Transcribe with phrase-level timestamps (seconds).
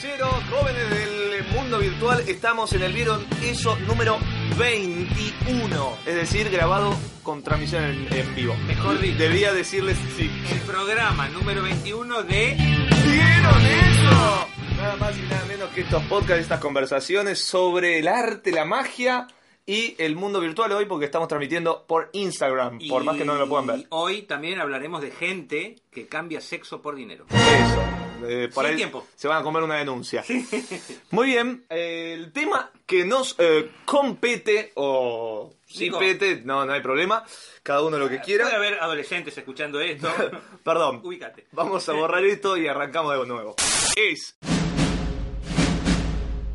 [0.00, 4.18] caballeros, jóvenes del mundo virtual, estamos en el Vieron Eso número
[4.56, 5.96] 21.
[6.06, 8.54] Es decir, grabado con transmisión en, en vivo.
[8.66, 9.18] Mejor dicho.
[9.18, 10.30] Debía decirles sí.
[10.52, 12.54] El programa número 21 de...
[12.54, 14.48] ¿Vieron eso?
[14.76, 19.26] Nada más y nada menos que estos podcasts, estas conversaciones sobre el arte, la magia
[19.66, 23.48] y el mundo virtual hoy porque estamos transmitiendo por Instagram, por más que no lo
[23.48, 23.86] puedan ver.
[23.88, 27.26] Hoy también hablaremos de gente que cambia sexo por dinero.
[27.30, 27.87] Eso.
[28.26, 29.06] Eh, por ahí tiempo.
[29.14, 30.24] se van a comer una denuncia.
[31.10, 31.64] Muy bien.
[31.70, 37.24] eh, el tema que nos eh, compete o Digo- pete, no, no hay problema.
[37.62, 38.48] Cada uno lo que Puede quiera.
[38.48, 40.08] haber adolescentes escuchando esto.
[40.64, 41.00] Perdón.
[41.04, 41.46] Ubícate.
[41.52, 43.54] Vamos a borrar esto y arrancamos de nuevo.
[43.96, 44.36] Es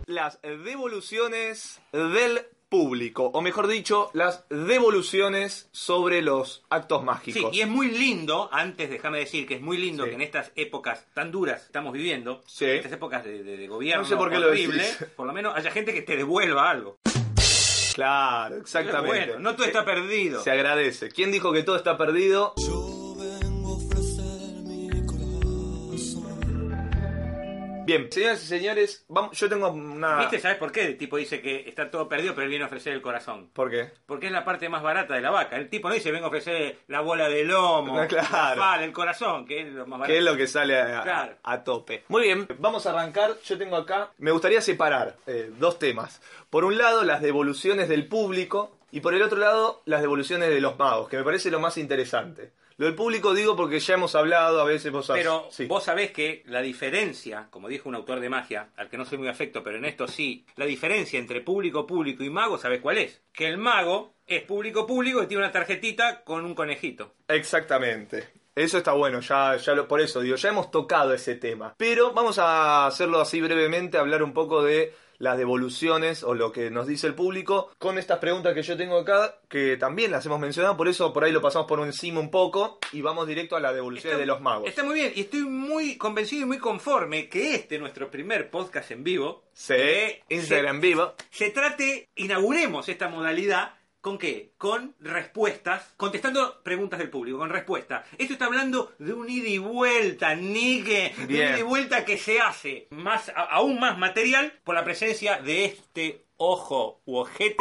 [0.05, 2.45] las devoluciones del
[2.77, 7.55] público, o mejor dicho, las devoluciones sobre los actos Sí, mágicos.
[7.55, 10.09] y es muy lindo, antes déjame decir que es muy lindo Sí.
[10.09, 12.65] que en estas épocas tan duras que estamos viviendo, Sí.
[12.65, 14.97] estas épocas de, de- de gobierno No sé por qué lo decís.
[15.15, 16.97] por lo menos haya gente que te devuelva algo.
[17.93, 19.07] Claro, exactamente.
[19.27, 20.41] Bueno, no todo está perdido.
[20.41, 21.09] Se agradece.
[21.09, 22.55] ¿Quién dijo que todo está perdido?
[22.57, 22.82] Yo
[27.85, 30.19] Bien, señoras y señores, vamos, yo tengo una...
[30.19, 30.39] ¿Viste?
[30.39, 30.85] ¿Sabes por qué?
[30.85, 33.49] El tipo dice que está todo perdido, pero él viene a ofrecer el corazón.
[33.51, 33.91] ¿Por qué?
[34.05, 35.57] Porque es la parte más barata de la vaca.
[35.57, 38.59] El tipo no dice vengo a ofrecer la bola de lomo, Ah, claro.
[38.61, 40.13] la el corazón, que es lo más barato.
[40.13, 41.33] ¿Qué es lo que sale a, Claro.
[41.43, 42.03] a tope?
[42.07, 43.31] Muy bien, vamos a arrancar.
[43.43, 46.21] Yo tengo acá, me gustaría separar eh, dos temas.
[46.49, 50.61] Por un lado, las devoluciones del público y por el otro lado, las devoluciones de
[50.61, 52.51] los magos, que me parece lo más interesante.
[52.77, 55.65] Lo del público digo porque ya hemos hablado, a veces vos has- Pero sí.
[55.65, 59.17] vos sabés que la diferencia, como dijo un autor de magia, al que no soy
[59.17, 62.97] muy afecto, pero en esto sí, la diferencia entre público público y mago, ¿sabés cuál
[62.97, 63.21] es?
[63.31, 67.13] Que el mago es público público y tiene una tarjetita con un conejito.
[67.27, 68.29] Exactamente.
[68.55, 71.73] Eso está bueno, ya, ya lo, por eso digo, ya hemos tocado ese tema.
[71.77, 76.69] Pero vamos a hacerlo así brevemente, hablar un poco de las devoluciones o lo que
[76.71, 80.39] nos dice el público con estas preguntas que yo tengo acá, que también las hemos
[80.39, 83.59] mencionado, por eso por ahí lo pasamos por encima un poco y vamos directo a
[83.59, 84.67] las devoluciones Está- de los magos.
[84.67, 88.91] Está muy bien, y estoy muy convencido y muy conforme que este, nuestro primer podcast
[88.91, 89.73] en vivo, Sí,
[90.29, 91.13] Instagram vivo.
[91.29, 94.51] se trate, inauguremos esta modalidad, ¿con qué?
[94.57, 98.05] Con respuestas, contestando preguntas del público, con respuestas.
[98.17, 102.17] Esto está hablando de un ida y vuelta, Nique, de un ida y vuelta que
[102.17, 107.55] se hace más, a- aún más material por la presencia de este ojo u ojete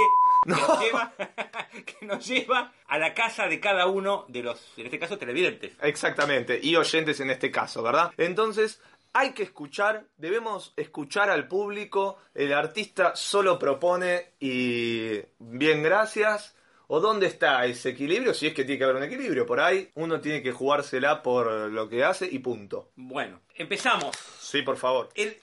[0.44, 1.12] que, nos lleva,
[1.86, 5.74] que nos lleva a la casa de cada uno de los, en este caso, televidentes.
[5.80, 8.10] Exactamente, y oyentes en este caso, ¿verdad?
[8.16, 8.80] Entonces,
[9.12, 16.56] hay que escuchar, debemos escuchar al público, el artista solo propone y bien, gracias.
[16.94, 18.34] ¿O dónde está ese equilibrio?
[18.34, 21.70] Si es que tiene que haber un equilibrio, por ahí uno tiene que jugársela por
[21.70, 22.90] lo que hace y punto.
[22.96, 24.14] Bueno, empezamos.
[24.38, 25.08] Sí, por favor.
[25.14, 25.38] El,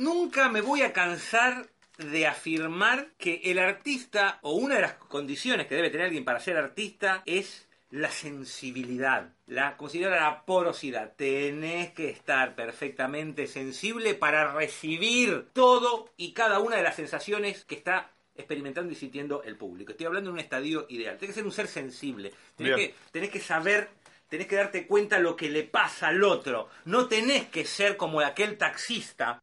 [0.00, 1.68] nunca me voy a cansar
[1.98, 6.40] de afirmar que el artista, o una de las condiciones que debe tener alguien para
[6.40, 11.12] ser artista, es la sensibilidad, la, llama, la porosidad.
[11.14, 17.74] Tenés que estar perfectamente sensible para recibir todo y cada una de las sensaciones que
[17.74, 19.92] está experimentando y sintiendo el público.
[19.92, 21.18] Estoy hablando de un estadio ideal.
[21.18, 22.32] Tenés que ser un ser sensible.
[22.56, 23.90] Tenés que, tenés que saber
[24.28, 26.70] tenés que darte cuenta lo que le pasa al otro.
[26.86, 29.42] No tenés que ser como aquel taxista.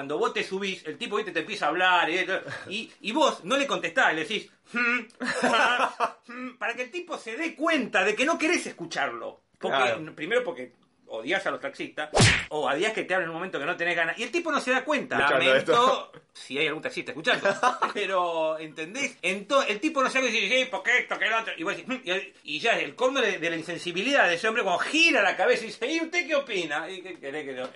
[0.00, 1.30] Cuando vos te subís, el tipo ¿viste?
[1.30, 5.00] te empieza a hablar y, vos no le contestás, le decís, "Hmm,
[5.42, 9.42] ah, hmm", para que el tipo se dé cuenta de que no querés escucharlo.
[9.58, 10.14] Porque, Claro.
[10.14, 10.72] Primero porque
[11.08, 12.08] odias a los taxistas,
[12.48, 14.16] o odias que te hablen en un momento que no tenés ganas.
[14.18, 15.18] Y el tipo no se da cuenta.
[15.18, 17.46] Lamento, si hay algún taxista escuchando.
[17.92, 19.20] Pero, ¿entendés?
[19.20, 21.52] Ento- el tipo no sabe decir, sí, porque esto, que el otro.
[21.58, 22.08] Y, vos decís, "Mm",
[22.44, 25.36] y, y ya el colmo de, de la insensibilidad de ese hombre cuando gira la
[25.36, 26.88] cabeza y dice, ¿y usted qué opina?
[26.88, 27.68] ¿Y qué querés que yo-?"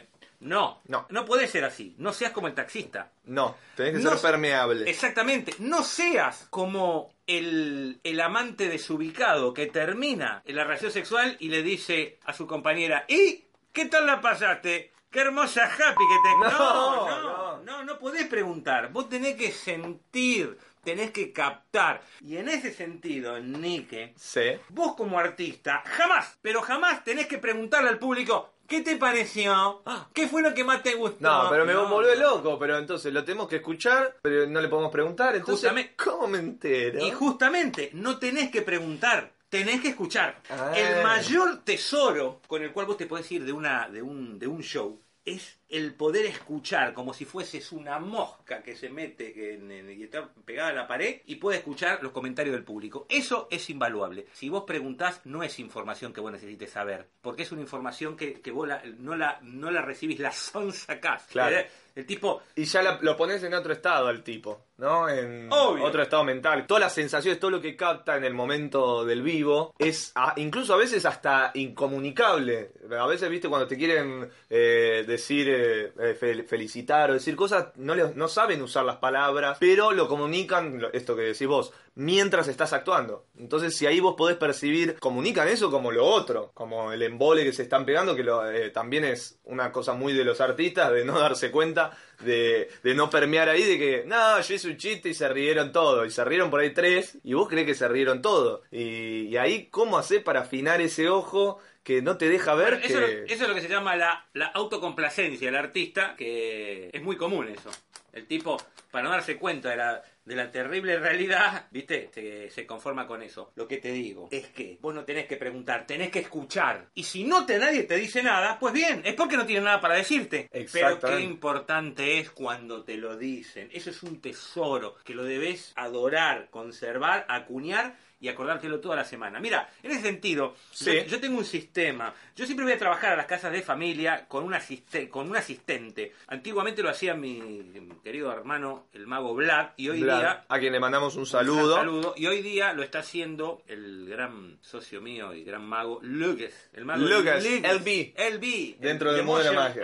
[0.44, 1.06] No, No.
[1.10, 1.94] no puede ser así.
[1.98, 3.10] No seas como el taxista.
[3.24, 4.88] No, tenés que No ser se- permeable.
[4.90, 5.54] Exactamente.
[5.58, 11.62] No seas como el, el amante desubicado que termina en la relación sexual y le
[11.62, 14.92] dice a su compañera, ¿y qué tal la pasaste?
[15.10, 16.52] Qué hermosa happy que te...
[16.56, 17.22] No, no, no.
[17.22, 18.90] no, no, no podés preguntar.
[18.92, 22.02] Vos tenés que sentir, tenés que captar.
[22.20, 24.42] Y en ese sentido, Nike, Sí.
[24.70, 29.82] vos como artista, jamás, pero jamás tenés que preguntarle al público, ¿qué te pareció?
[30.12, 31.18] ¿Qué fue lo que más te gustó?
[31.20, 32.14] No, pero me no.
[32.14, 36.38] loco, pero entonces lo tenemos que escuchar, pero no le podemos preguntar, entonces ¿cómo me
[36.38, 37.04] entero?
[37.04, 40.40] Y justamente, no tenés que preguntar, tenés que escuchar.
[40.50, 40.72] Ah.
[40.76, 44.46] El mayor tesoro con el cual vos te podés ir de, una, de, un, de
[44.46, 49.70] un show es el poder escuchar como si fueses una mosca que se mete en-
[49.70, 53.06] en- y está pegada a la pared y puede escuchar los comentarios del público.
[53.08, 54.26] Eso es invaluable.
[54.32, 58.40] Si vos preguntás, no es información que vos necesites saber, porque es una información que,
[58.40, 61.26] que vos la- no, la, no la recibís, la sonsacás.
[61.30, 61.56] Claro.
[61.56, 65.08] Eh, El tipo, Y ya la- lo pones en otro estado al tipo, ¿no?
[65.08, 65.84] En Obvio.
[65.84, 66.66] otro estado mental.
[66.66, 70.74] Todas las sensaciones, todo lo que capta en el momento del vivo es ah, incluso
[70.74, 72.72] a veces hasta incomunicable.
[72.98, 77.68] A veces, viste, cuando te quieren eh, decir, eh, eh, fel- felicitar o decir cosas,
[77.76, 82.48] no, le- no saben usar las palabras, pero lo comunican, esto que decís vos, mientras
[82.48, 83.26] estás actuando.
[83.38, 87.52] Entonces, si ahí vos podés percibir, comunican eso como lo otro, como el embole que
[87.52, 91.04] se están pegando, que lo, eh, también es una cosa muy de los artistas, de
[91.04, 95.14] no darse cuenta, de, no permear ahí, de que, no, yo hice un chiste y
[95.14, 98.22] se rieron todo, y se rieron por ahí tres, y vos crees que se rieron
[98.22, 98.62] todo.
[98.70, 102.86] Y, y ahí, ¿cómo hacer para afinar ese ojo que no te deja ver Bueno,
[102.86, 103.04] eso, que...
[103.04, 107.02] es lo- eso es lo que se llama la, la autocomplacencia del artista, que es
[107.02, 107.70] muy común eso.
[108.12, 108.56] El tipo,
[108.92, 112.10] para no darse cuenta de la, de la terrible realidad, ¿viste?
[112.14, 113.50] Se, se conforma con eso.
[113.56, 116.86] Lo que te digo es que vos no tenés que preguntar, tenés que escuchar.
[116.94, 119.80] Y si no te nadie te dice nada, pues bien, es porque no tiene nada
[119.80, 120.48] para decirte.
[120.72, 123.68] Pero qué importante es cuando te lo dicen.
[123.72, 129.38] Eso es un tesoro que lo debes adorar, conservar, acuñar y acordártelo toda la semana.
[129.38, 130.86] Mira, en ese sentido, Sí.
[130.86, 132.14] yo, yo tengo un sistema.
[132.34, 135.36] Yo siempre voy a trabajar a las casas de familia con un, asiste- con un
[135.36, 136.14] asistente.
[136.28, 137.70] Antiguamente lo hacía mi
[138.02, 140.44] querido hermano, el mago Vlad, y hoy Vlad, día...
[140.48, 141.76] a quien le mandamos un Un saludo.
[141.76, 142.14] saludo.
[142.16, 146.52] Y hoy día lo está haciendo el gran socio mío y gran mago Lucas.
[146.72, 148.14] El mago Lucas, Lucas, LB.
[148.16, 148.80] LB.
[148.80, 149.82] Dentro el de la motion magia.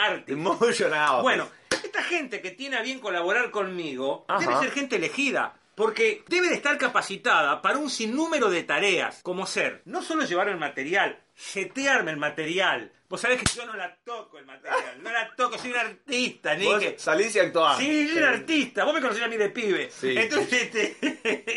[1.23, 1.49] Bueno,
[1.85, 4.41] esta gente que tiene a bien colaborar conmigo Ajá.
[4.41, 5.55] debe ser gente elegida.
[5.75, 10.49] Porque debe de estar capacitada para un sinnúmero de tareas, como ser no solo llevar
[10.49, 12.93] el material, setearme el material.
[13.09, 16.55] Vos sabés que yo no la toco el material, no la toco, soy un artista,
[16.63, 16.97] Vos Nick.
[16.99, 17.77] salís y actuás.
[17.79, 19.91] Sí, yo era artista, vos me conocés a mí de pibe.
[19.91, 20.15] Sí.
[20.17, 20.97] Entonces, este,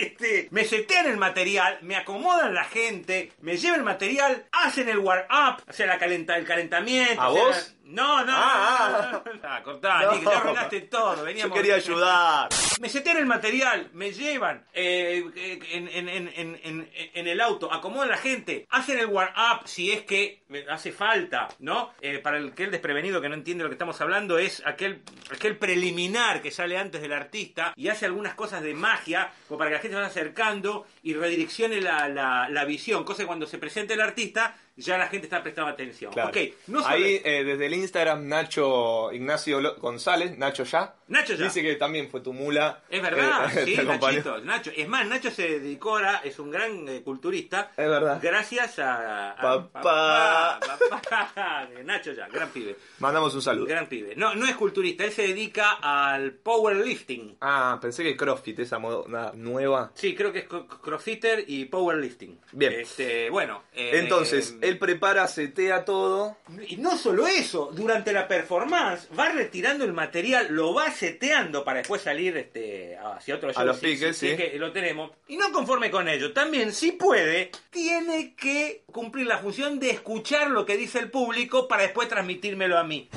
[0.08, 4.98] este, me setean el material, me acomodan la gente, me llevan el material, hacen el
[4.98, 7.22] warm up, o sea, la calenta, el calentamiento.
[7.22, 7.76] ¿A o sea, vos?
[7.84, 9.40] No, no, Ah, no, no, no.
[9.44, 10.14] Ah, cortá, No.
[10.14, 11.18] Nick, ya arruinaste todo.
[11.18, 11.56] Yo Veníamos...
[11.56, 12.50] quería ayudar.
[12.80, 17.42] Me setean el material, me llevan eh, eh, en, en- en- en- en- en el
[17.42, 21.92] auto, acomodan la gente, hacen el warm up si es que hace falta, ¿no?
[22.02, 25.02] Eh, para el que el desprevenido que no entiende lo que estamos hablando es aquel,
[25.32, 29.70] aquel preliminar que sale antes del artista y hace algunas cosas de magia como para
[29.70, 33.46] que la gente se vaya acercando y redireccione la, la- la visión, cosa que cuando
[33.48, 36.12] se presenta el artista ya la gente está prestando atención.
[36.12, 36.32] Claro.
[36.66, 41.44] No Ahí eh, desde el Instagram Nacho Ignacio Lo- González, Nacho ya, Nacho ya.
[41.46, 42.82] dice que también fue tu mula.
[42.90, 43.78] Es verdad, eh, sí.
[43.78, 44.72] Nachito, Nacho.
[44.76, 47.72] Es más, Nacho se dedicó ahora, es un gran eh, culturista.
[47.78, 48.18] Es verdad.
[48.20, 49.70] Gracias a, a- Papá.
[49.74, 50.43] papá.
[51.86, 52.76] Nacho ya, gran pibe.
[53.00, 53.66] Mandamos un saludo.
[53.68, 54.16] Gran pibe.
[54.16, 57.38] No, no es culturista, él se dedica al powerlifting.
[57.42, 59.92] Ah, pensé que CrossFit, esa moda nueva.
[59.96, 62.40] Sí, creo que es cro- crossfitter y powerlifting.
[62.54, 62.74] Bien.
[62.74, 63.64] Este, bueno.
[63.74, 66.38] eh, Entonces, él prepara, setea todo.
[66.68, 71.80] Y no solo eso, durante la performance va retirando el material, lo va seteando para
[71.80, 73.66] después salir este, hacia otro show.
[73.66, 74.30] los si- piques, sí.
[74.30, 75.12] es que lo tenemos.
[75.28, 80.33] Y no conforme con ello, también si puede, tiene que cumplir la función de escuchar
[80.50, 83.10] lo que dice el público para después transmitírmelo a mí.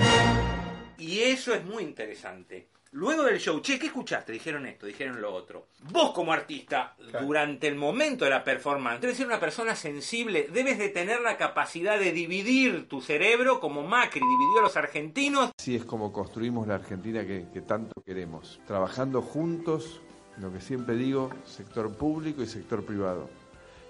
[0.98, 2.68] Y eso es muy interesante.
[2.92, 4.32] Luego del show, che, ¿qué escuchaste?
[4.32, 5.66] Dijeron esto, dijeron lo otro.
[5.90, 7.26] Vos como artista, Claro.
[7.26, 11.36] durante el momento de la performance, debes ser una persona sensible, debes de tener la
[11.36, 15.50] capacidad de dividir tu cerebro como Macri dividió a los argentinos.
[15.58, 20.00] Así es como construimos la Argentina que, que tanto queremos, trabajando juntos,
[20.38, 23.28] lo que siempre digo, sector público y sector privado.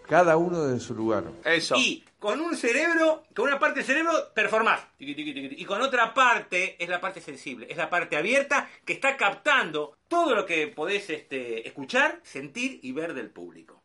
[0.09, 1.25] Cada uno desde su lugar.
[1.45, 1.77] Eso.
[1.77, 4.81] Y con un cerebro, con una parte del cerebro, performás.
[4.99, 9.97] Y con otra parte, es la parte sensible, es la parte abierta que está captando
[10.09, 13.83] todo lo que podés este, escuchar, sentir y ver del público.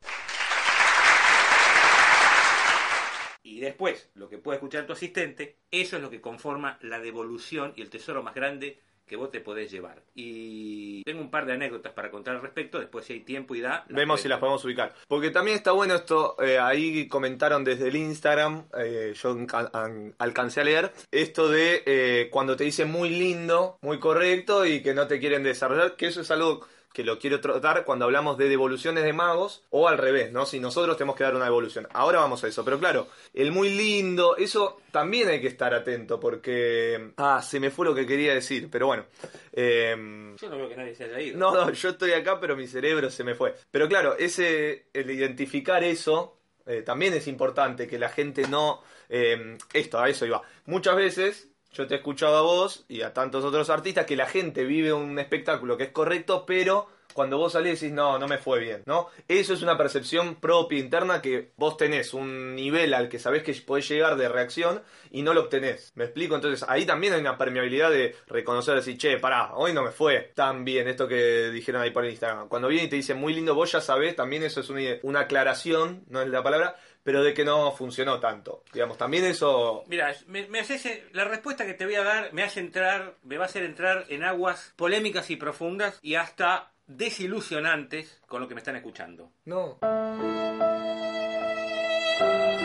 [3.44, 7.74] Y después, lo que puede escuchar tu asistente, eso es lo que conforma la devolución
[7.75, 8.80] y el tesoro más grande
[9.12, 10.01] que vos te podés llevar.
[10.15, 13.60] Y tengo un par de anécdotas para contar al respecto, después si hay tiempo y
[13.60, 13.84] da...
[13.89, 14.94] Vemos si las podemos ubicar.
[15.10, 20.15] Porque también está bueno esto, eh, ahí comentaron desde el Instagram, eh, yo alca- an-
[20.18, 24.94] alcancé a leer, esto de eh, cuando te dicen muy lindo, muy correcto y que
[24.94, 28.50] no te quieren desarrollar, que eso es algo que lo quiero tratar cuando hablamos de
[28.50, 30.45] devoluciones de magos o al revés, ¿no?
[30.45, 31.88] Si nosotros tenemos que dar una devolución.
[31.93, 36.19] Ahora vamos a eso, pero claro, el muy lindo, eso también hay que estar atento
[36.19, 37.12] porque...
[37.17, 39.05] Ah, se me fue lo que quería decir, pero bueno.
[39.53, 41.38] em, Yo no veo que nadie se haya ido.
[41.38, 43.55] no, no, yo estoy acá, pero mi cerebro se me fue.
[43.71, 48.83] Pero claro, ese, el identificar eso eh, también es importante, que la gente no...
[49.10, 50.41] eh, esto, a eso iba.
[50.65, 54.25] Muchas veces Yo te he escuchado a vos y a tantos otros artistas que la
[54.25, 58.38] gente vive un espectáculo que es correcto, pero cuando vos salís decís, no, no me
[58.38, 59.08] fue bien, ¿no?
[59.28, 63.54] Eso es una percepción propia, interna, que vos tenés un nivel al que sabés que
[63.66, 65.92] podés llegar de reacción y no lo obtenés.
[65.96, 66.36] ¿Me explico?
[66.36, 70.32] Entonces ahí también hay una permeabilidad de reconocer, decir, che, pará, hoy no me fue
[70.36, 72.48] tan bien esto que dijeron ahí por Instagram.
[72.48, 75.22] Cuando viene y te dice muy lindo, vos ya sabés, también eso es una, una
[75.22, 78.63] aclaración, no es la palabra, pero de que no funcionó tanto.
[78.74, 79.84] Digamos, también eso...
[79.88, 83.15] Mira, me, me haces, eh, la respuesta que te voy a dar me hace entrar,
[83.24, 88.48] me va a hacer entrar en aguas polémicas y profundas y hasta desilusionantes con lo
[88.48, 89.31] que me están escuchando.
[89.46, 89.79] No,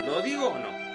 [0.05, 0.87] ¿Lo digo o no?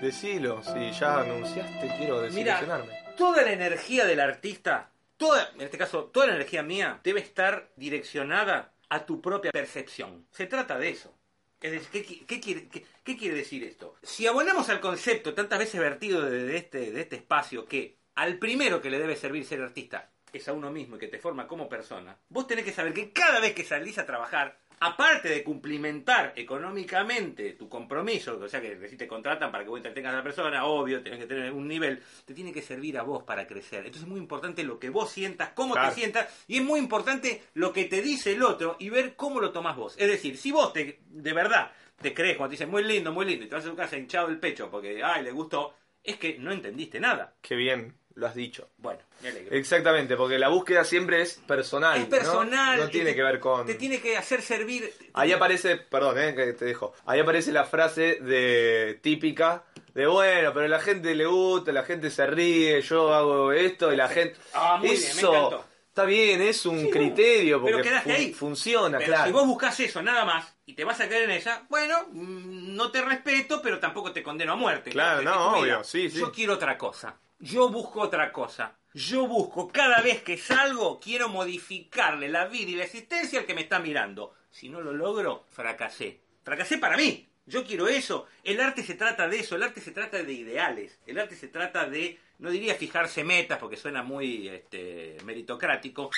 [0.00, 2.92] decilo, si ya anunciaste, quiero Mira, desilusionarme.
[3.16, 7.70] toda la energía del artista, toda, en este caso, toda la energía mía, debe estar
[7.76, 10.26] direccionada a tu propia percepción.
[10.30, 11.14] Se trata de eso.
[11.60, 13.94] Es decir, ¿qué, qué quiere, qué- quiere decir esto?
[14.02, 18.38] Si abonamos al concepto tantas veces vertido de, de este, de este espacio que al
[18.38, 21.46] primero que le debe servir ser artista es a uno mismo y que te forma
[21.46, 25.42] como persona, vos tenés que saber que cada vez que salís a trabajar, aparte de
[25.44, 30.16] cumplimentar económicamente tu compromiso, o sea que si te contratan para que vos entretengas a
[30.18, 33.46] la persona, obvio, tenés que tener un nivel, te tiene que servir a vos para
[33.46, 33.80] crecer.
[33.80, 35.88] Entonces es muy importante lo que vos sientas, cómo Claro.
[35.90, 39.40] te sientas, y es muy importante lo que te dice el otro y ver cómo
[39.40, 39.94] lo tomás vos.
[39.98, 43.24] Es decir, si vos te, de verdad te crees cuando te dicen muy lindo, muy
[43.26, 46.16] lindo, y te vas a tu casa hinchado el pecho porque, ay, le gustó, es
[46.16, 47.34] que no entendiste nada.
[47.40, 48.68] Qué bien, lo has dicho.
[48.78, 49.56] Bueno, me alegro.
[49.56, 51.98] Exactamente, porque la búsqueda siempre es personal.
[52.00, 52.78] es personal.
[52.78, 53.66] No, tiene te- que ver con...
[53.66, 54.92] Te tiene que hacer servir.
[55.14, 56.94] Ahí aparece, perdón, eh, que te dejo.
[57.06, 62.10] Ahí aparece la frase de típica de bueno, pero la gente le gusta, la gente
[62.10, 64.36] se ríe, yo hago esto y la gente.
[64.52, 65.64] Ah, muy bien, me Eso encantó.
[65.94, 68.32] Está bien, es un Sí, criterio pero porque quedaste fun- ahí.
[68.34, 69.26] funciona, Pero claro.
[69.26, 72.74] si vos buscas eso nada más y te vas a caer en esa, bueno, mm,
[72.74, 74.90] no te respeto, pero tampoco te condeno a muerte.
[74.90, 76.18] Claro, no, mira, obvio, sí, sí.
[76.18, 77.20] Yo quiero otra cosa.
[77.38, 78.76] Yo busco otra cosa.
[78.92, 83.54] Yo busco, cada vez que salgo, quiero modificarle la vida y la existencia al que
[83.54, 84.34] me está mirando.
[84.50, 86.20] Si no lo logro, fracasé.
[86.42, 87.28] Fracasé para mí.
[87.46, 88.26] Yo quiero eso.
[88.42, 89.56] El arte se trata de eso.
[89.56, 90.98] El arte se trata de ideales.
[91.06, 96.10] El arte se trata de, no diría fijarse metas, porque suena muy este, meritocrático,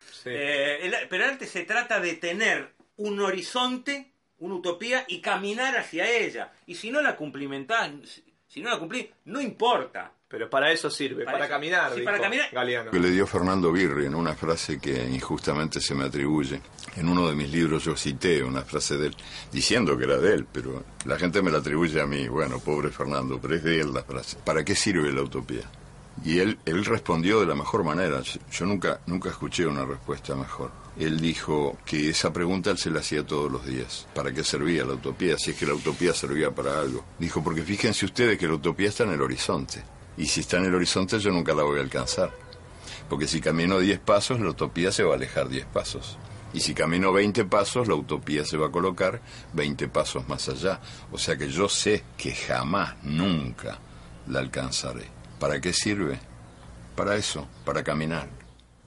[0.00, 0.30] Sí.
[0.30, 6.08] eh, el- pero antes se trata de tener un horizonte, una utopía y caminar hacia
[6.10, 6.52] ella.
[6.66, 7.90] Y si no la cumplimentás,
[8.52, 10.12] si- no la cumplís, no importa.
[10.28, 11.54] Pero para eso sirve, para, Para eso.
[11.54, 12.48] caminar, Sí, dijo para caminar.
[12.50, 12.90] Galeano.
[12.90, 16.58] que le dio Fernando Birri en una frase que injustamente se me atribuye.
[16.96, 19.16] En uno de mis libros yo cité una frase de él,
[19.52, 22.28] diciendo que era de él, pero la gente me la atribuye a mí.
[22.28, 24.38] Bueno, pobre Fernando, pero es de él la frase.
[24.42, 25.64] ¿Para qué sirve la utopía?
[26.24, 28.22] Y él, él respondió de la mejor manera.
[28.22, 30.70] Yo nunca, nunca escuché una respuesta mejor.
[30.98, 34.06] Él dijo que esa pregunta él se la hacía todos los días.
[34.14, 35.38] ¿Para qué servía la utopía?
[35.38, 37.04] Si es que la utopía servía para algo.
[37.18, 39.82] Dijo, porque fíjense ustedes que la utopía está en el horizonte.
[40.16, 42.30] Y si está en el horizonte yo nunca la voy a alcanzar.
[43.08, 46.18] Porque si camino 10 pasos, la utopía se va a alejar 10 pasos.
[46.54, 49.22] Y si camino 20 pasos, la utopía se va a colocar
[49.54, 50.80] 20 pasos más allá.
[51.10, 53.78] O sea que yo sé que jamás, nunca
[54.28, 55.06] la alcanzaré.
[55.38, 56.20] ¿Para qué sirve?
[56.94, 58.41] Para eso, para caminar.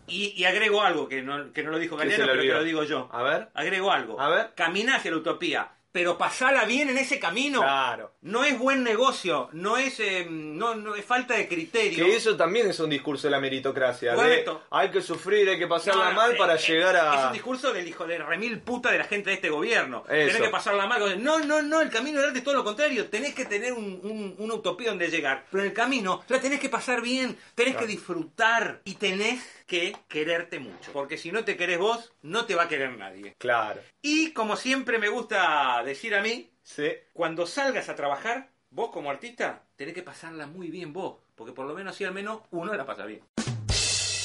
[0.07, 2.53] Y, y agrego algo que no, que no lo dijo ¿Qué se Galeano, le pero
[2.53, 3.09] que lo digo yo.
[3.11, 3.49] A ver.
[3.53, 4.19] Agrego algo.
[4.19, 4.51] A ver.
[4.55, 7.61] Caminá hacia la utopía, pero pasala bien en ese camino.
[7.61, 8.11] Claro.
[8.21, 12.03] No es buen negocio, no es, eh, no, no es falta de criterio.
[12.03, 14.13] Que eso también es un discurso de la meritocracia.
[14.15, 17.19] de hay que sufrir, hay que pasarla No, mal eh, para eh, llegar a.
[17.21, 20.03] Es un discurso del hijo de remil puta de la gente de este gobierno.
[20.09, 20.33] Eso.
[20.33, 21.23] Tenés que pasarla mal.
[21.23, 23.05] No, no, no, el camino del arte es todo lo contrario.
[23.07, 25.45] Tenés que tener un, un- una utopía donde llegar.
[25.49, 29.95] Pero en el camino la tenés que pasar bien, tenés que disfrutar y tenés que
[30.07, 30.91] quererte mucho.
[30.93, 33.35] Porque si no te querés vos, no te va a querer nadie.
[33.37, 33.81] Claro.
[34.01, 36.91] Y como siempre me gusta decir a mí, Sí.
[37.13, 41.17] cuando salgas a trabajar, vos como artista, tenés que pasarla muy bien vos.
[41.35, 43.21] Porque por lo menos así al menos uno la pasa bien.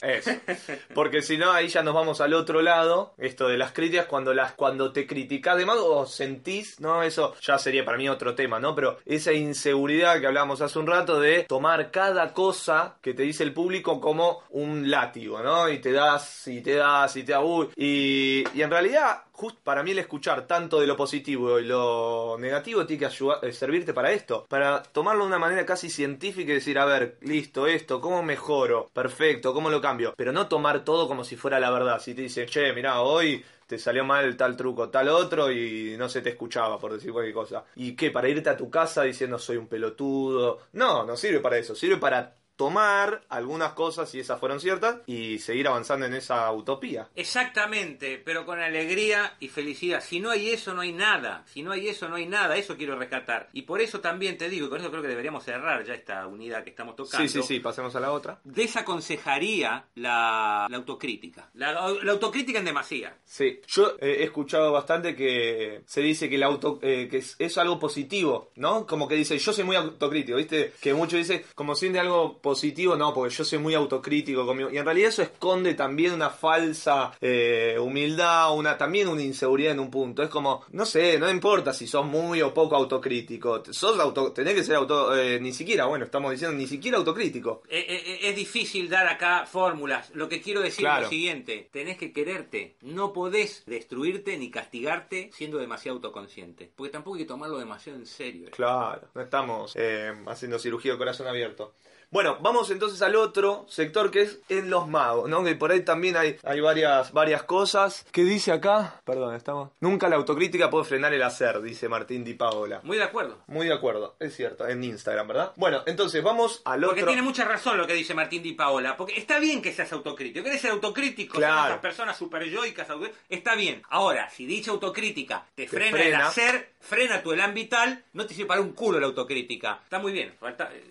[0.03, 0.31] Eso.
[0.95, 3.15] Porque si no, ahí ya nos vamos al otro lado.
[3.19, 7.03] Esto de las críticas, cuando las cuando te criticás de más o sentís, ¿no?
[7.03, 8.75] Eso ya sería para mí otro tema, ¿no?
[8.75, 13.43] Pero esa inseguridad que hablábamos hace un rato de tomar cada cosa que te dice
[13.43, 15.69] el público como un látigo, ¿no?
[15.69, 17.41] Y te das, y te das, y te da.
[17.41, 17.69] uy.
[17.77, 22.37] Y, y en realidad, justo para mí el escuchar tanto de lo positivo y lo
[22.39, 24.45] negativo tiene que ayudar, eh, servirte para esto.
[24.47, 28.91] Para tomarlo de una manera casi científica y decir, a ver, listo, esto, ¿cómo mejoro?
[28.93, 30.13] Perfecto, ¿cómo lo cambio?
[30.15, 32.01] Pero no tomar todo como si fuera la verdad.
[32.01, 36.09] Si te dicen, che, mirá, hoy te salió mal tal truco, tal otro y no
[36.09, 37.65] se te escuchaba, por decir cualquier cosa.
[37.77, 38.11] ¿Y qué?
[38.11, 40.59] Para irte a tu casa diciendo soy un pelotudo.
[40.73, 41.75] No, no sirve para eso.
[41.75, 47.09] Sirve para tomar algunas cosas, y esas fueron ciertas, y seguir avanzando en esa utopía.
[47.17, 50.03] Exactamente, pero con alegría y felicidad.
[50.03, 51.43] Si no hay eso, no hay nada.
[51.47, 52.59] Si no hay eso, no hay nada.
[52.59, 53.49] Eso quiero rescatar.
[53.55, 56.27] Y por eso también te digo, y por eso creo que deberíamos cerrar ya esta
[56.27, 57.27] unidad que estamos tocando.
[57.27, 58.41] Sí, sí, sí, pasemos a la otra.
[58.45, 61.49] Desaconsejaría la, la autocrítica.
[61.55, 63.17] La, la autocrítica en demasía.
[63.25, 67.37] Sí, yo eh, he escuchado bastante que se dice que el auto eh, que es,
[67.39, 68.87] es algo positivo, ¿no?
[68.87, 70.75] Como que dice, yo soy muy autocrítico, ¿viste?
[70.79, 72.50] Que muchos dicen, como siente algo positivo,
[72.97, 74.71] no, porque yo soy muy autocrítico conmigo.
[74.71, 79.81] Y en realidad eso esconde también una falsa eh, humildad, una también una inseguridad en
[79.81, 80.23] un punto.
[80.23, 83.63] Es como, no sé, no importa si sos muy o poco autocrítico.
[83.71, 87.63] Sos auto, tenés que ser auto, eh, ni siquiera, bueno, estamos diciendo, ni siquiera autocrítico.
[87.69, 90.11] Eh, es difícil dar acá fórmulas.
[90.15, 92.77] Lo que quiero decir es lo siguiente: tenés que quererte.
[92.83, 96.71] No podés destruirte ni castigarte siendo demasiado autoconsciente.
[96.75, 98.51] Porque tampoco hay que tomarlo demasiado en serio.
[98.51, 101.75] Claro, no estamos eh, haciendo cirugía de corazón abierto.
[102.13, 105.45] Bueno, vamos entonces al otro sector que es en los magos, ¿no?
[105.45, 108.05] Que por ahí también hay, hay varias, varias cosas.
[108.11, 109.01] ¿Qué dice acá?
[109.05, 109.71] Perdón, estamos.
[109.79, 112.81] Nunca la autocrítica puede frenar el hacer, dice Martín Di Paola.
[112.83, 113.39] Muy de acuerdo.
[113.47, 115.53] Muy de acuerdo, es cierto, en Instagram, ¿verdad?
[115.55, 117.13] Bueno, entonces vamos al Porque otro.
[117.13, 118.97] tiene mucha razón lo que dice Martín Di Paola.
[118.97, 120.43] Porque está bien que seas autocrítico.
[120.43, 121.69] Querés ser autocrítico, Claro.
[121.69, 122.89] esas personas superyoicas.
[123.29, 123.83] Está bien.
[123.89, 128.49] Ahora, si dicha autocrítica te, frena, el hacer, frena tu elan vital, no te sirve
[128.49, 129.79] para un culo la autocrítica.
[129.85, 130.35] Está muy bien.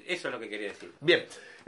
[0.07, 0.93] Eso es lo que quería decir.
[1.09, 1.23] Bien,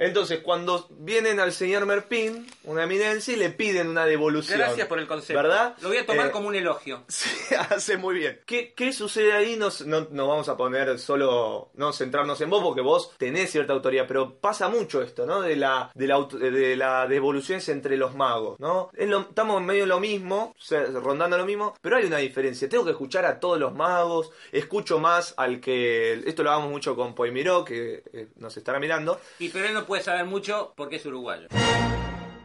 [0.05, 4.57] entonces cuando vienen al señor Merpín, una eminencia, y le piden una devolución.
[4.59, 5.37] Gracias por el consejo.
[5.41, 5.75] ¿Verdad?
[5.81, 7.03] Lo voy a tomar Eh, como un elogio.
[7.07, 7.29] Sí,
[7.69, 8.39] hace muy bien.
[8.45, 9.55] ¿Qué, qué sucede ahí?
[9.57, 13.73] No, no, no vamos a poner solo, no centrarnos en vos, porque vos tenés cierta
[13.73, 15.41] autoridad, pero pasa mucho esto, ¿no?
[15.41, 18.89] De la, de la, de la devolución entre los magos, ¿no?
[18.95, 20.55] Es lo- estamos medio en lo mismo,
[21.03, 22.67] rondando lo mismo, pero hay una diferencia.
[22.69, 26.95] Tengo que escuchar a todos los magos, escucho más al que, esto lo hagamos mucho
[26.95, 30.95] con Poimiró, que eh, nos estará mirando, Y pero él no puede saber mucho porque
[30.95, 31.49] es uruguayo.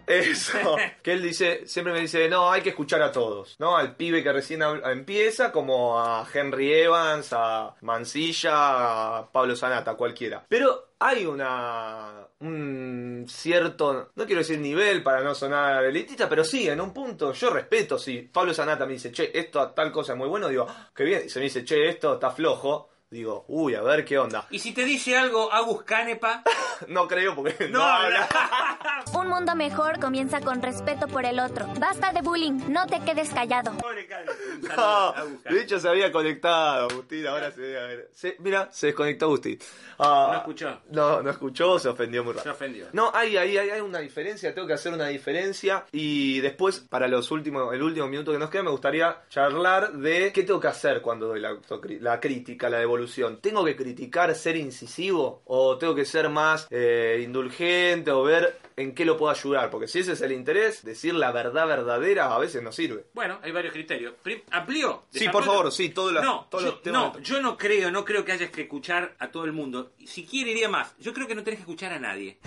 [0.05, 0.59] Eso,
[1.05, 3.77] que él dice, siempre me dice, no, hay que escuchar a todos, ¿no?
[3.77, 10.45] Al pibe que recién empieza, como a Henry Evans, a Mancilla, a Pablo Sanata, cualquiera.
[10.49, 16.69] Pero hay una, un cierto, no quiero decir nivel para no sonar elitista, pero sí,
[16.69, 20.19] en un punto yo respeto, si Pablo Sanata me dice, che, esto tal cosa es
[20.19, 23.45] muy bueno, digo, "Ah, qué bien, y se me dice, che, esto está flojo, digo,
[23.49, 24.47] uy, a ver qué onda.
[24.51, 26.43] Y si te dice algo Agus Canepa,
[26.89, 28.29] No creo porque no, no, habla.
[29.15, 31.67] Un mundo mejor comienza con respeto por el otro.
[31.79, 33.73] Basta de bullying, no te quedes callado.
[33.79, 34.33] Pobre Canepa.
[34.77, 35.15] No,
[35.51, 38.11] de hecho se había conectado, Agustín, ahora se debe haber...
[38.13, 39.59] se- mira, se desconectó Agustín.
[39.99, 40.81] Ah, No escuchó.
[40.91, 42.55] No, no escuchó, se ofendió muy Se rápido.
[42.55, 42.87] ofendió.
[42.93, 47.09] No, hay, hay, hay, hay una diferencia, tengo que hacer una diferencia y después, para
[47.09, 50.69] los últimos, el último minuto que nos queda, me gustaría charlar de qué tengo que
[50.69, 53.41] hacer cuando doy la crítica, la devolución.
[53.41, 58.95] ¿Tengo que criticar, ser incisivo o tengo que ser más eh, indulgente o ver en
[58.95, 59.71] qué lo puedo ayudar?
[59.71, 63.07] Porque si ese es el interés, decir la verdad verdadera a veces no sirve.
[63.15, 64.15] Bueno, hay varios criterios.
[64.51, 65.05] ¿Amplío?
[65.11, 67.15] Sí, por favor, sí, todos los- no, todos yo, los temas.
[67.15, 69.93] No, yo no creo, no creo que hayas que escuchar a todo el mundo.
[70.07, 70.95] Si quiere iría más.
[70.99, 72.39] Yo creo que no tenés que escuchar a nadie.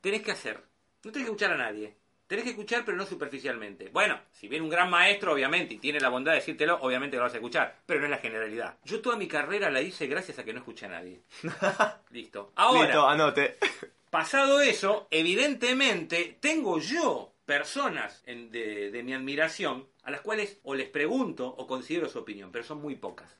[0.00, 0.62] Tenés que hacer.
[1.02, 1.94] No tenés que escuchar a nadie.
[2.26, 3.90] Tenés que escuchar, pero no superficialmente.
[3.92, 7.22] Bueno, si viene un gran maestro, obviamente, y tiene la bondad de decírtelo, obviamente lo
[7.22, 7.76] vas a escuchar.
[7.84, 8.78] Pero no es la generalidad.
[8.84, 11.20] Yo toda mi carrera la hice gracias a que no escuché a nadie.
[12.10, 12.52] Listo.
[12.56, 13.58] Ahora, Listo, anote.
[14.14, 20.76] Pasado eso, evidentemente tengo yo personas en- de, de mi admiración a las cuales o
[20.76, 23.36] les pregunto o considero su opinión, pero son muy pocas.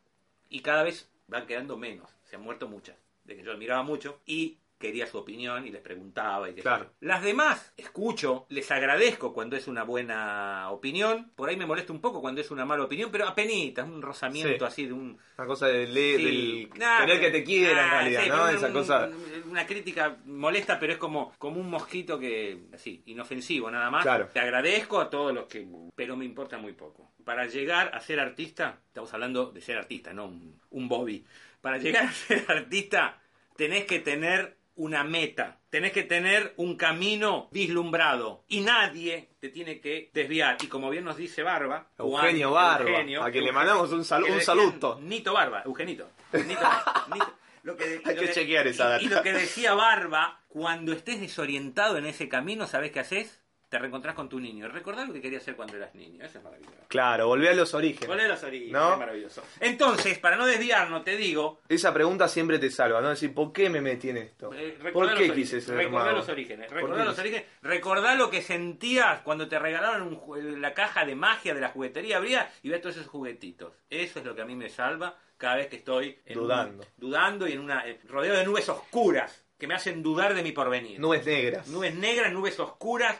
[0.48, 2.10] Y cada vez van quedando menos.
[2.24, 5.80] Se han muerto muchas, de que yo admiraba mucho y quería su opinión y les
[5.80, 6.90] preguntaba y Claro.
[7.00, 12.00] Las demás escucho, les agradezco cuando es una buena opinión, por ahí me molesta un
[12.02, 13.54] poco cuando es una mala opinión, pero apenas
[13.88, 14.72] un rozamiento Sí.
[14.72, 16.24] así de un Una cosa de le- Sí.
[16.24, 18.48] del Nah, querer que te quiera en ah, realidad, sí, ¿no?
[18.48, 19.10] Esa cosa.
[19.50, 24.02] Una crítica molesta, pero es como, como un mosquito que, así, inofensivo nada más.
[24.02, 24.28] Claro.
[24.32, 27.12] Te agradezco a todos los que, pero me importa muy poco.
[27.24, 31.24] Para llegar a ser artista, estamos hablando de ser artista, no un, un Bobby.
[31.60, 33.20] Para llegar a ser artista,
[33.56, 39.80] tenés que tener una meta, tenés que tener un camino vislumbrado y nadie te tiene
[39.80, 40.56] que desviar.
[40.62, 44.24] Y como bien nos dice Barba, Eugenio Juan- Barba, a quien le mandamos un sal-
[44.24, 44.98] que un saludo.
[45.00, 46.10] Nito Barba, Eugenito.
[46.32, 46.60] Nito,
[47.14, 47.34] Nito.
[47.62, 49.16] Lo que, Hay lo que chequear esa y- Y, data.
[49.16, 53.42] lo que decía Barba, cuando estés desorientado en ese camino, ¿sabés qué haces?
[53.74, 54.68] Te reencontrás con tu niño.
[54.68, 56.24] Recordá lo que querías hacer cuando eras niño.
[56.24, 56.76] Eso es maravilloso.
[56.86, 58.06] Claro, volvé a los orígenes.
[58.06, 58.72] ¿Cuál es los orígenes?
[58.72, 58.92] ¿No?
[58.92, 59.42] Es maravilloso.
[59.58, 63.08] Entonces, para no desviarnos, te digo, Esa pregunta siempre te salva, ¿no?
[63.08, 64.52] Decir, ¿por qué me metí en esto?
[64.54, 68.42] Eh, ¿Por qué quise ser recordá los orígenes, ¿Por recordá los orígenes, recordá lo que
[68.42, 72.80] sentías cuando te regalaron un la caja de magia de la juguetería abría y ves
[72.80, 73.72] todos esos juguetitos.
[73.90, 76.84] Eso es lo que a mí me salva cada vez que estoy un- Dudando.
[76.96, 79.40] dudando y en una eh, rodeado de nubes oscuras.
[79.58, 81.00] que me hacen dudar de mi porvenir.
[81.00, 81.66] Nubes negras.
[81.68, 83.16] Nubes negras, nubes oscuras.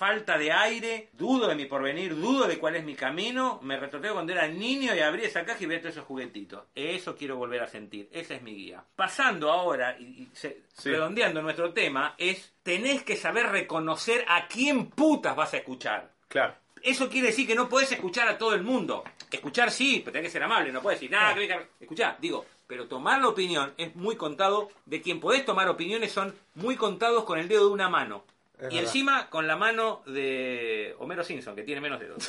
[0.00, 3.60] Falta de aire, dudo de mi porvenir, dudo de cuál es mi camino.
[3.62, 6.64] Me retroteo cuando era niño y abrí esa caja y vi todos esos juguetitos.
[6.74, 8.08] Eso quiero volver a sentir.
[8.10, 8.82] Esa es mi guía.
[8.96, 10.88] Pasando ahora y, y se- Sí.
[10.90, 16.10] redondeando nuestro tema, es tenés que saber reconocer a quién putas vas a escuchar.
[16.28, 16.54] Claro.
[16.82, 19.04] Eso quiere decir que no podés escuchar a todo el mundo.
[19.30, 22.88] Escuchar sí, pero tenés que ser amable, no puedes decir nada, que escuchar, digo, pero
[22.88, 27.38] tomar la opinión es muy contado, de quien podés tomar opiniones son muy contados con
[27.38, 28.24] el dedo de una mano.
[28.60, 28.80] Es y verdad.
[28.80, 32.26] encima con la mano de Homero Simpson, que tiene menos dedos.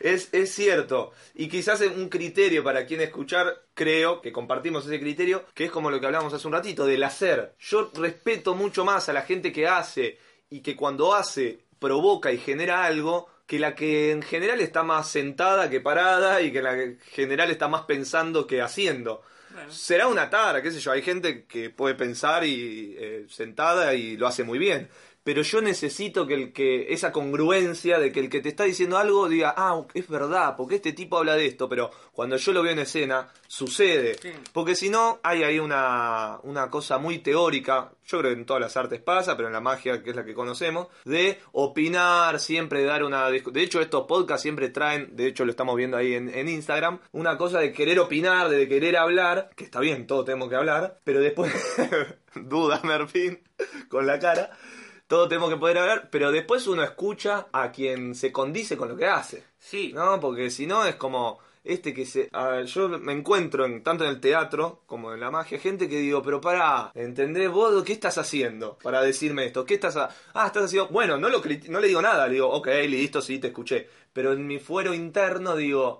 [0.00, 1.12] Es, es cierto.
[1.34, 5.90] Y quizás un criterio para quien escuchar, creo que compartimos ese criterio, que es como
[5.90, 7.54] lo que hablamos hace un ratito, del hacer.
[7.58, 12.38] Yo respeto mucho más a la gente que hace y que cuando hace provoca y
[12.38, 16.74] genera algo, que la que en general está más sentada que parada y que la
[16.74, 19.22] que en general está más pensando que haciendo.
[19.68, 24.16] Será una tara, qué sé yo, hay gente que puede pensar y eh, sentada y
[24.16, 24.88] lo hace muy bien.
[25.22, 28.96] Pero yo necesito que el que esa congruencia de que el que te está diciendo
[28.96, 32.62] algo diga, ah, es verdad, porque este tipo habla de esto, pero cuando yo lo
[32.62, 34.14] veo en escena, sucede.
[34.14, 34.32] Sí.
[34.52, 38.62] Porque si no, hay ahí una, una cosa muy teórica, yo creo que en todas
[38.62, 42.82] las artes pasa, pero en la magia, que es la que conocemos, de opinar, siempre
[42.84, 43.28] dar una...
[43.30, 46.98] De hecho, estos podcasts siempre traen, de hecho lo estamos viendo ahí en, en Instagram,
[47.12, 50.98] una cosa de querer opinar, de querer hablar, que está bien, todos tenemos que hablar,
[51.04, 51.52] pero después,
[52.34, 53.40] duda Merfín,
[53.88, 54.50] con la cara,
[55.10, 58.96] todos tenemos que poder hablar, pero después uno escucha a quien se condice con lo
[58.96, 59.42] que hace.
[59.58, 62.28] Sí, No, porque si no es como este que se...
[62.32, 65.98] a- yo me encuentro en, tanto en el teatro como en la magia, gente que
[65.98, 69.64] digo, pero para, ¿entendés vos qué estás haciendo para decirme esto?
[69.66, 70.88] ¿Qué estás ha- Ah, estás haciendo...
[70.90, 73.88] Bueno, no, lo criti- no le digo nada, le digo, ok, listo, sí, te escuché.
[74.12, 75.98] Pero en mi fuero interno digo,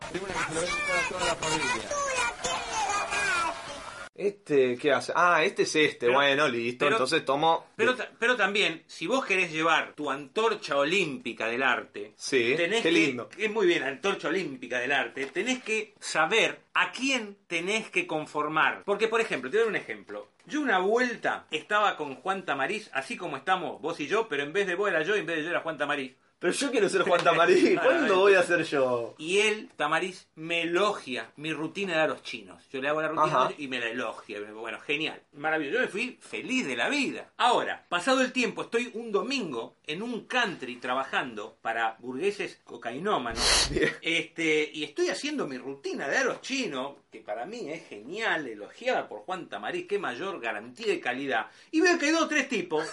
[4.26, 5.12] este, ¿qué hace?
[5.16, 7.66] Ah, este es este, Pero- bueno, listo, pero- entonces tomo...
[7.76, 12.90] pero, pero también, si vos querés llevar tu antorcha olímpica del arte, Sí, tenés qué
[12.92, 13.28] lindo.
[13.28, 18.06] que es muy bien, antorcha olímpica del arte, tenés que saber a quién tenés que
[18.06, 18.82] conformar.
[18.84, 20.28] Porque, por ejemplo, te doy un ejemplo.
[20.46, 24.52] Yo una vuelta estaba con Juan Tamariz, así como estamos vos y yo, pero en
[24.52, 26.12] vez de vos era yo, en vez de yo era Juan Tamariz.
[26.40, 29.14] Pero yo quiero ser Juan Tamarí, ¿cuándo voy a ser yo?
[29.18, 32.66] Y él, Tamariz, me elogia mi rutina de a los chinos.
[32.72, 33.52] Yo le hago la rutina Ajá.
[33.58, 34.40] y me la elogia.
[34.54, 35.20] Bueno, genial.
[35.34, 35.74] Maravilloso.
[35.76, 37.30] Yo me fui feliz de la vida.
[37.36, 43.70] Ahora, pasado el tiempo, estoy un domingo en un country trabajando para burgueses cocainómanos.
[44.00, 48.46] Este, y estoy haciendo mi rutina de a los chinos, que para mí es genial,
[48.48, 51.48] elogiada por Juan Tamariz, qué mayor garantía de calidad.
[51.70, 52.86] Y veo que hay dos o tres tipos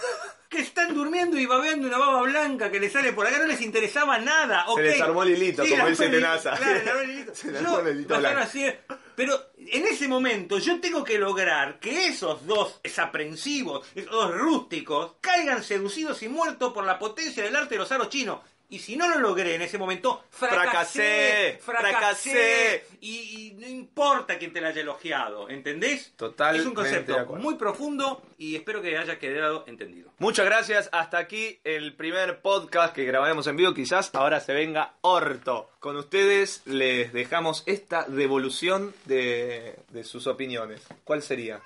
[0.48, 3.60] que están durmiendo y babeando una baba blanca que le sale por acá, no les
[3.60, 4.64] interesaba nada.
[4.66, 4.78] Se ok.
[4.78, 6.54] les armó el hilito, como dice armó el Tenaza.
[6.54, 7.34] hilito, Claro, le armó el hilito.
[7.34, 8.40] Se le Yo, armó el hilito blanco.
[8.40, 8.66] así,
[9.14, 15.12] pero en ese momento yo tengo que lograr que esos dos desaprensivos, esos dos rústicos,
[15.20, 18.40] caigan seducidos y muertos por la potencia del arte de los aros chinos.
[18.70, 22.84] Y si no lo logré en ese momento, fracasé, Fracasé, fracasé.
[23.00, 26.12] Y, y no importa quién te la haya elogiado, ¿entendés?
[26.16, 30.12] Totalmente Es un concepto muy profundo y espero que haya quedado entendido.
[30.18, 34.94] Muchas gracias, hasta aquí el primer podcast que grabaremos en vivo, quizás ahora se venga
[35.00, 35.70] orto.
[35.80, 40.82] Con ustedes les dejamos esta devolución de, de sus opiniones.
[41.04, 41.60] ¿Cuál sería?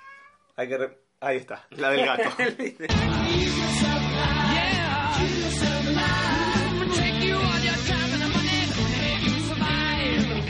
[0.55, 2.29] Hay que re- Ahí está, la del gato.